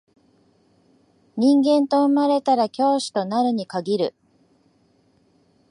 [1.37, 4.15] 人間と生まれたら教師となるに限る